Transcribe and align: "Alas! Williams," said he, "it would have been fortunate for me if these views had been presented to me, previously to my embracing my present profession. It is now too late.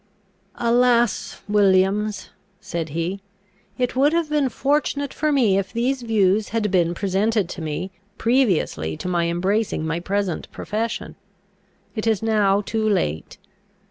"Alas! 0.55 1.43
Williams," 1.47 2.31
said 2.59 2.89
he, 2.89 3.21
"it 3.77 3.95
would 3.95 4.13
have 4.13 4.31
been 4.31 4.49
fortunate 4.49 5.13
for 5.13 5.31
me 5.31 5.59
if 5.59 5.71
these 5.71 6.01
views 6.01 6.49
had 6.49 6.71
been 6.71 6.95
presented 6.95 7.47
to 7.47 7.61
me, 7.61 7.91
previously 8.17 8.97
to 8.97 9.07
my 9.07 9.27
embracing 9.27 9.85
my 9.85 9.99
present 9.99 10.51
profession. 10.51 11.13
It 11.95 12.07
is 12.07 12.23
now 12.23 12.61
too 12.61 12.89
late. 12.89 13.37